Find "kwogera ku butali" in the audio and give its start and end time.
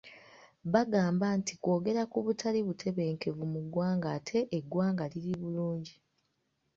1.61-2.59